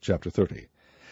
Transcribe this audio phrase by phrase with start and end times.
[0.00, 0.66] Chapter 30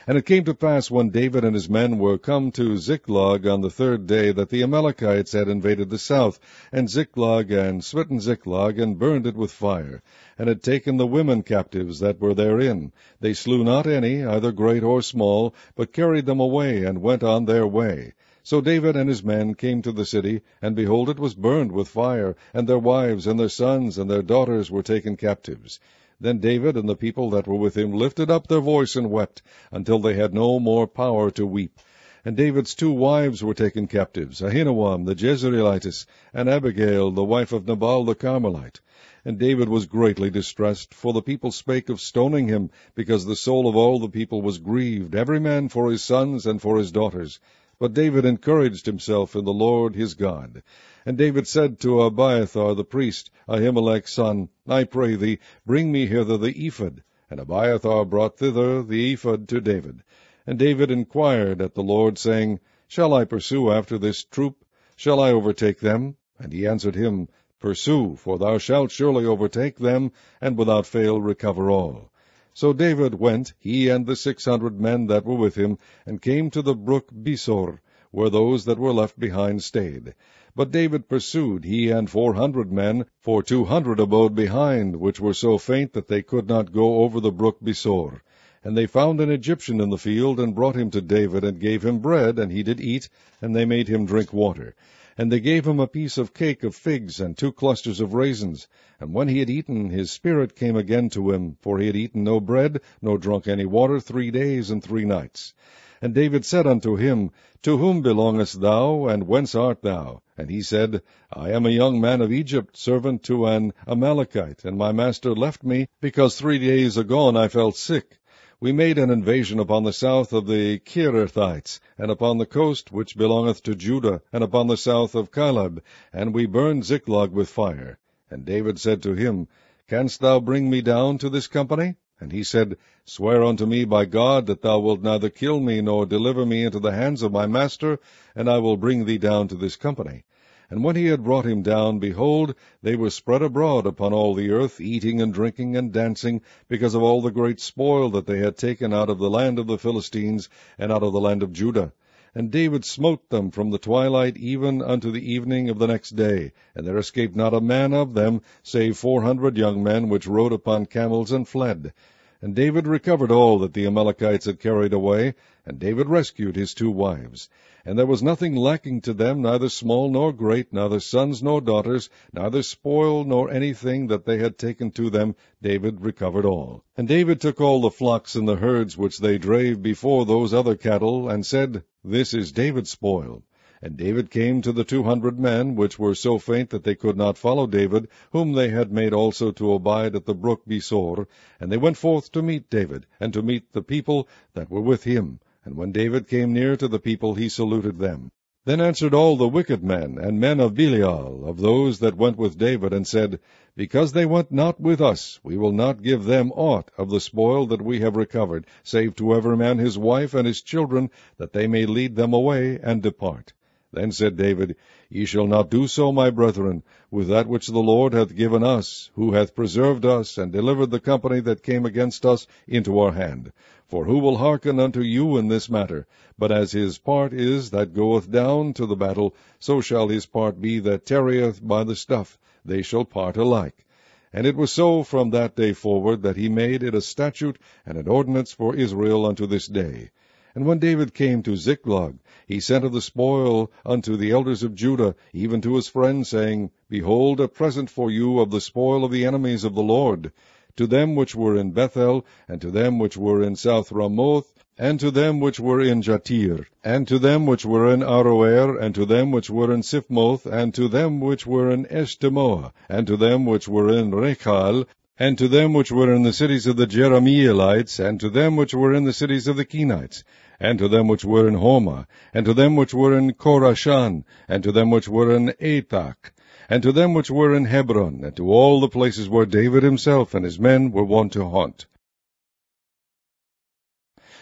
[0.09, 3.61] And it came to pass when David and his men were come to Ziklag on
[3.61, 6.41] the third day that the Amalekites had invaded the south,
[6.73, 10.03] and Ziklag, and smitten Ziklag, and burned it with fire,
[10.37, 12.91] and had taken the women captives that were therein.
[13.21, 17.45] They slew not any, either great or small, but carried them away, and went on
[17.45, 18.15] their way.
[18.43, 21.87] So David and his men came to the city, and behold, it was burned with
[21.87, 25.79] fire, and their wives and their sons and their daughters were taken captives.
[26.23, 29.43] Then David and the people that were with him lifted up their voice and wept,
[29.73, 31.81] until they had no more power to weep.
[32.25, 37.67] And David's two wives were taken captives, Ahinoam the Jezreelitess, and Abigail the wife of
[37.67, 38.81] Nabal the Carmelite.
[39.25, 43.69] And David was greatly distressed, for the people spake of stoning him, because the soul
[43.69, 47.41] of all the people was grieved, every man for his sons and for his daughters.
[47.83, 50.63] But David encouraged himself in the Lord his God.
[51.05, 56.39] And David said to Abiathar the priest, Ahimelech's son, I pray thee, bring me hither
[56.39, 57.03] the ephod.
[57.29, 60.05] And Abiathar brought thither the ephod to David.
[60.47, 64.65] And David inquired at the Lord, saying, Shall I pursue after this troop?
[64.95, 66.15] Shall I overtake them?
[66.39, 67.27] And he answered him,
[67.59, 72.12] Pursue, for thou shalt surely overtake them, and without fail recover all.
[72.55, 76.51] So David went, he and the six hundred men that were with him, and came
[76.51, 77.79] to the brook Besor,
[78.11, 80.13] where those that were left behind stayed.
[80.55, 85.33] But David pursued, he and four hundred men, for two hundred abode behind, which were
[85.33, 88.21] so faint that they could not go over the brook Besor.
[88.63, 91.83] And they found an Egyptian in the field, and brought him to David, and gave
[91.83, 93.09] him bread, and he did eat,
[93.41, 94.75] and they made him drink water.
[95.19, 98.69] And they gave him a piece of cake of figs, and two clusters of raisins.
[98.99, 102.25] And when he had eaten, his spirit came again to him, for he had eaten
[102.25, 105.53] no bread, nor drunk any water, three days and three nights.
[106.01, 107.31] And David said unto him,
[107.63, 110.23] To whom belongest thou, and whence art thou?
[110.37, 111.03] And he said,
[111.33, 115.63] I am a young man of Egypt, servant to an Amalekite, and my master left
[115.63, 118.19] me, because three days agone I felt sick.
[118.63, 123.17] We made an invasion upon the south of the Cherethites, and upon the coast which
[123.17, 125.83] belongeth to Judah, and upon the south of Caleb,
[126.13, 127.99] and we burned Ziklag with fire.
[128.31, 129.49] And David said to him,
[129.89, 131.97] Canst thou bring me down to this company?
[132.21, 136.07] And he said, Swear unto me by God that thou wilt neither kill me nor
[136.07, 137.99] deliver me into the hands of my master,
[138.37, 140.23] and I will bring thee down to this company.
[140.73, 144.49] And when he had brought him down, behold, they were spread abroad upon all the
[144.53, 148.57] earth, eating and drinking and dancing, because of all the great spoil that they had
[148.57, 151.93] taken out of the land of the Philistines and out of the land of Judah.
[152.35, 156.53] And David smote them from the twilight even unto the evening of the next day,
[156.75, 160.55] and there escaped not a man of them, save four hundred young men which rode
[160.55, 161.93] upon camels and fled.
[162.41, 165.35] And David recovered all that the Amalekites had carried away,
[165.67, 167.51] and David rescued his two wives.
[167.85, 172.09] And there was nothing lacking to them, neither small nor great, neither sons nor daughters,
[172.33, 176.85] neither spoil nor anything that they had taken to them, David recovered all.
[176.97, 180.77] And David took all the flocks and the herds which they drave before those other
[180.77, 183.43] cattle, and said, This is David's spoil.
[183.83, 187.17] And David came to the two hundred men, which were so faint that they could
[187.17, 191.27] not follow David, whom they had made also to abide at the brook Besor,
[191.59, 195.03] and they went forth to meet David, and to meet the people that were with
[195.03, 195.41] him.
[195.65, 198.33] And when David came near to the people, he saluted them.
[198.65, 202.59] Then answered all the wicked men, and men of Belial, of those that went with
[202.59, 203.39] David, and said,
[203.77, 207.67] Because they went not with us, we will not give them aught of the spoil
[207.67, 211.69] that we have recovered, save to every man his wife and his children, that they
[211.69, 213.53] may lead them away and depart.
[213.95, 214.77] Then said David,
[215.11, 219.11] Ye shall not do so, my brethren, with that which the Lord hath given us,
[219.17, 223.53] who hath preserved us, and delivered the company that came against us into our hand.
[223.87, 226.07] For who will hearken unto you in this matter?
[226.39, 230.59] But as his part is that goeth down to the battle, so shall his part
[230.59, 232.39] be that tarrieth by the stuff.
[232.65, 233.85] They shall part alike.
[234.33, 237.99] And it was so from that day forward that he made it a statute and
[237.99, 240.09] an ordinance for Israel unto this day.
[240.55, 244.75] And when David came to Ziklag, he sent of the spoil unto the elders of
[244.75, 249.11] Judah, even to his friends, saying, Behold, a present for you of the spoil of
[249.11, 250.31] the enemies of the Lord.
[250.77, 255.01] To them which were in Bethel, and to them which were in South Ramoth, and
[255.01, 259.07] to them which were in Jattir, and to them which were in Aroer, and to
[259.07, 263.47] them which were in Siphmoth, and to them which were in Eshtemoa, and to them
[263.47, 264.85] which were in Rachal,
[265.19, 268.75] and to them which were in the cities of the Jerahmeelites, and to them which
[268.75, 270.25] were in the cities of the Kenites,
[270.63, 274.63] and to them which were in Hormah, and to them which were in Chorashan, and
[274.63, 276.31] to them which were in Athach,
[276.71, 280.35] and to them which were in Hebron, and to all the places where David himself
[280.35, 281.87] and his men were wont to haunt.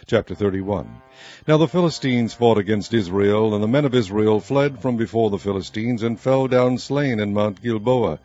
[0.07, 1.01] Chapter 31
[1.49, 5.39] Now the Philistines fought against Israel, and the men of Israel fled from before the
[5.39, 8.19] Philistines, and fell down slain in Mount Gilboa.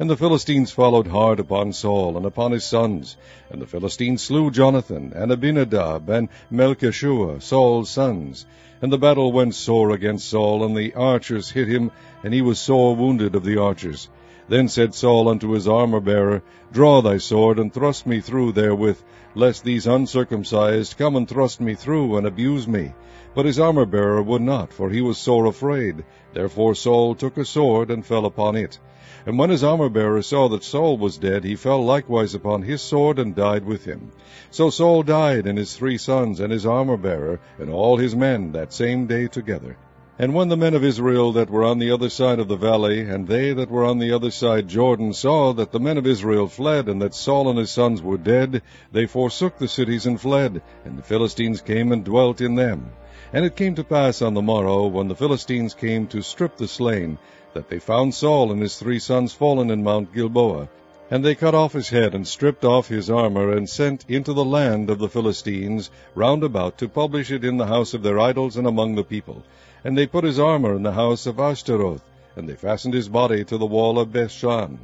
[0.00, 3.18] And the Philistines followed hard upon Saul and upon his sons.
[3.50, 8.46] And the Philistines slew Jonathan, and Abinadab, and Melchishua, Saul's sons.
[8.82, 11.90] And the battle went sore against Saul, and the archers hit him,
[12.24, 14.08] and he was sore wounded of the archers.
[14.48, 16.42] Then said Saul unto his armor-bearer,
[16.72, 18.98] Draw thy sword, and thrust me through therewith,
[19.34, 22.94] lest these uncircumcised come and thrust me through, and abuse me.
[23.34, 26.04] But his armor-bearer would not, for he was sore afraid.
[26.32, 28.78] Therefore Saul took a sword, and fell upon it.
[29.26, 33.18] And when his armor-bearer saw that Saul was dead, he fell likewise upon his sword,
[33.18, 34.10] and died with him.
[34.50, 39.06] So Saul died, and his three sons, and his armor-bearer, and all his men, same
[39.06, 39.76] day together.
[40.18, 43.00] And when the men of Israel that were on the other side of the valley,
[43.00, 46.46] and they that were on the other side Jordan, saw that the men of Israel
[46.46, 48.60] fled, and that Saul and his sons were dead,
[48.92, 52.90] they forsook the cities and fled, and the Philistines came and dwelt in them.
[53.32, 56.68] And it came to pass on the morrow, when the Philistines came to strip the
[56.68, 57.16] slain,
[57.54, 60.68] that they found Saul and his three sons fallen in Mount Gilboa.
[61.12, 64.44] And they cut off his head, and stripped off his armor, and sent into the
[64.44, 68.56] land of the Philistines round about to publish it in the house of their idols
[68.56, 69.42] and among the people.
[69.82, 72.04] And they put his armor in the house of Ashtaroth,
[72.36, 74.78] and they fastened his body to the wall of Bethshan.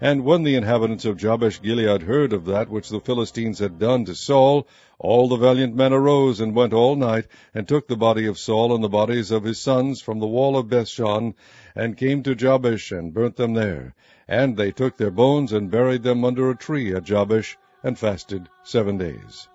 [0.00, 4.04] And when the inhabitants of Jabesh Gilead heard of that which the Philistines had done
[4.04, 4.66] to Saul,
[4.98, 8.74] all the valiant men arose and went all night, and took the body of Saul
[8.74, 11.34] and the bodies of his sons from the wall of Bethshan,
[11.74, 13.94] and came to Jabesh, and burnt them there.
[14.28, 18.48] And they took their bones, and buried them under a tree at Jabesh, and fasted
[18.64, 19.48] seven days.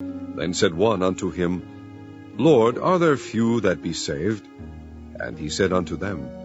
[0.00, 1.62] Then said one unto him,
[2.36, 4.46] Lord, are there few that be saved?
[5.20, 6.41] And he said unto them,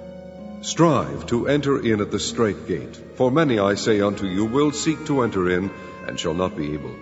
[0.62, 4.72] Strive to enter in at the strait gate, for many, I say unto you, will
[4.72, 5.70] seek to enter in,
[6.08, 6.96] and shall not be able.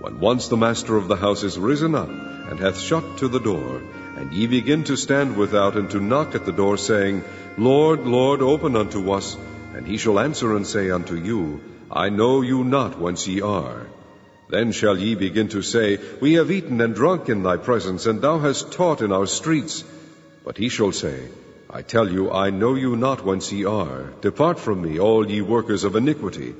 [0.00, 3.40] When once the master of the house is risen up, and hath shut to the
[3.40, 3.82] door,
[4.16, 7.24] and ye begin to stand without, and to knock at the door, saying,
[7.58, 9.36] Lord, Lord, open unto us,
[9.74, 11.60] and he shall answer and say unto you,
[11.90, 13.86] I know you not whence ye are.
[14.48, 18.22] Then shall ye begin to say, We have eaten and drunk in thy presence, and
[18.22, 19.84] thou hast taught in our streets.
[20.42, 21.28] But he shall say,
[21.70, 24.04] I tell you, I know you not whence ye are.
[24.22, 26.54] Depart from me, all ye workers of iniquity.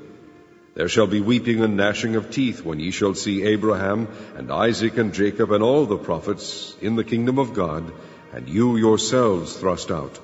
[0.75, 4.99] There shall be weeping and gnashing of teeth when ye shall see Abraham and Isaac
[4.99, 7.91] and Jacob and all the prophets in the kingdom of God,
[8.33, 10.19] and you yourselves thrust out.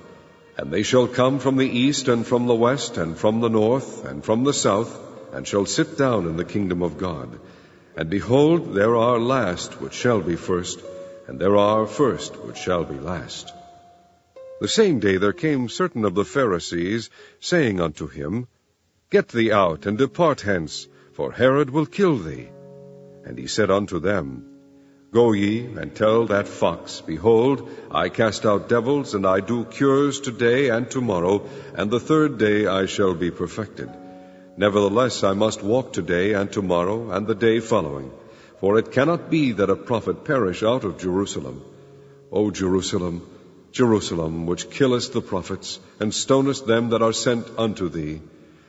[0.56, 4.06] And they shall come from the east and from the west and from the north
[4.06, 4.96] and from the south,
[5.34, 7.40] and shall sit down in the kingdom of God.
[7.98, 10.80] And behold, there are last which shall be first,
[11.28, 13.52] and there are first which shall be last.
[14.60, 17.10] The same day there came certain of the Pharisees,
[17.42, 18.48] saying unto him,
[19.10, 22.48] Get thee out, and depart hence, for Herod will kill thee.
[23.26, 24.46] And he said unto them,
[25.12, 30.22] Go ye, and tell that fox, Behold, I cast out devils, and I do cures
[30.22, 31.44] today and tomorrow,
[31.74, 33.90] and the third day I shall be perfected.
[34.58, 38.12] Nevertheless I must walk today and tomorrow, and the day following.
[38.62, 41.64] For it cannot be that a prophet perish out of Jerusalem.
[42.32, 43.22] O Jerusalem,
[43.76, 48.22] Jerusalem, which killest the prophets, and stonest them that are sent unto thee,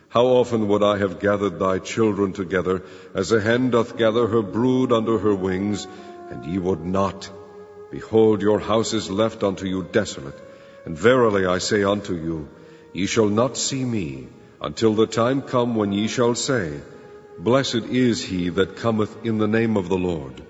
[0.08, 2.82] how often would I have gathered thy children together,
[3.14, 5.86] as a hen doth gather her brood under her wings,
[6.30, 7.30] and ye would not.
[7.92, 10.40] Behold, your house is left unto you desolate.
[10.84, 12.48] And verily I say unto you,
[12.92, 14.26] ye shall not see me,
[14.60, 16.80] until the time come when ye shall say,
[17.38, 20.42] Blessed is he that cometh in the name of the Lord.